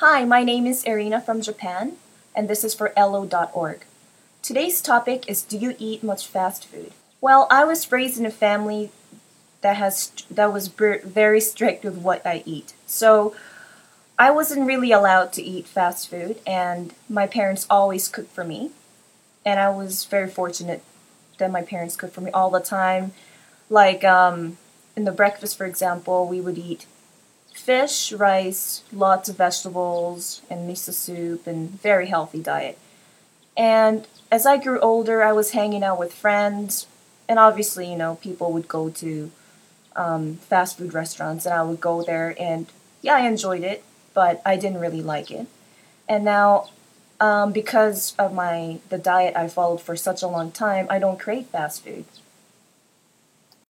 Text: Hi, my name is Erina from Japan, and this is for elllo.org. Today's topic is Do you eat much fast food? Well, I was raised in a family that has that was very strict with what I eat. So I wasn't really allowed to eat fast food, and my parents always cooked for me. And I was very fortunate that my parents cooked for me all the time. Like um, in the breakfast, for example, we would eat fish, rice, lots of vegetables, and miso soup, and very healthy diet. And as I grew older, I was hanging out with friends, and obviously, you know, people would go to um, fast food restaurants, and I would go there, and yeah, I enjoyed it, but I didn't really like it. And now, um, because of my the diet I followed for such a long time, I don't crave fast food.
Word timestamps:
Hi, 0.00 0.24
my 0.24 0.42
name 0.42 0.64
is 0.64 0.82
Erina 0.84 1.22
from 1.22 1.42
Japan, 1.42 1.96
and 2.34 2.48
this 2.48 2.64
is 2.64 2.72
for 2.72 2.94
elllo.org. 2.96 3.84
Today's 4.40 4.80
topic 4.80 5.28
is 5.28 5.42
Do 5.42 5.58
you 5.58 5.76
eat 5.78 6.02
much 6.02 6.26
fast 6.26 6.64
food? 6.64 6.92
Well, 7.20 7.46
I 7.50 7.64
was 7.64 7.92
raised 7.92 8.18
in 8.18 8.24
a 8.24 8.30
family 8.30 8.92
that 9.60 9.76
has 9.76 10.10
that 10.30 10.54
was 10.54 10.68
very 10.68 11.38
strict 11.42 11.84
with 11.84 11.98
what 11.98 12.24
I 12.24 12.42
eat. 12.46 12.72
So 12.86 13.36
I 14.18 14.30
wasn't 14.30 14.66
really 14.66 14.90
allowed 14.90 15.34
to 15.34 15.42
eat 15.42 15.66
fast 15.66 16.08
food, 16.08 16.40
and 16.46 16.94
my 17.06 17.26
parents 17.26 17.66
always 17.68 18.08
cooked 18.08 18.32
for 18.32 18.42
me. 18.42 18.70
And 19.44 19.60
I 19.60 19.68
was 19.68 20.06
very 20.06 20.30
fortunate 20.30 20.82
that 21.36 21.50
my 21.50 21.60
parents 21.60 21.94
cooked 21.94 22.14
for 22.14 22.22
me 22.22 22.30
all 22.30 22.48
the 22.48 22.60
time. 22.60 23.12
Like 23.68 24.02
um, 24.02 24.56
in 24.96 25.04
the 25.04 25.12
breakfast, 25.12 25.58
for 25.58 25.66
example, 25.66 26.26
we 26.26 26.40
would 26.40 26.56
eat 26.56 26.86
fish, 27.52 28.12
rice, 28.12 28.82
lots 28.92 29.28
of 29.28 29.36
vegetables, 29.36 30.42
and 30.50 30.68
miso 30.68 30.92
soup, 30.92 31.46
and 31.46 31.70
very 31.70 32.06
healthy 32.06 32.42
diet. 32.42 32.78
And 33.56 34.06
as 34.30 34.46
I 34.46 34.56
grew 34.56 34.80
older, 34.80 35.22
I 35.22 35.32
was 35.32 35.50
hanging 35.50 35.82
out 35.82 35.98
with 35.98 36.12
friends, 36.12 36.86
and 37.28 37.38
obviously, 37.38 37.90
you 37.90 37.96
know, 37.96 38.16
people 38.16 38.52
would 38.52 38.68
go 38.68 38.90
to 38.90 39.30
um, 39.96 40.36
fast 40.36 40.78
food 40.78 40.94
restaurants, 40.94 41.46
and 41.46 41.54
I 41.54 41.62
would 41.62 41.80
go 41.80 42.02
there, 42.02 42.34
and 42.38 42.66
yeah, 43.02 43.16
I 43.16 43.26
enjoyed 43.26 43.62
it, 43.62 43.84
but 44.14 44.40
I 44.44 44.56
didn't 44.56 44.80
really 44.80 45.02
like 45.02 45.30
it. 45.30 45.46
And 46.08 46.24
now, 46.24 46.70
um, 47.20 47.52
because 47.52 48.14
of 48.18 48.32
my 48.32 48.78
the 48.88 48.98
diet 48.98 49.36
I 49.36 49.48
followed 49.48 49.80
for 49.80 49.94
such 49.94 50.22
a 50.22 50.26
long 50.26 50.50
time, 50.50 50.86
I 50.90 50.98
don't 50.98 51.20
crave 51.20 51.46
fast 51.46 51.84
food. 51.84 52.04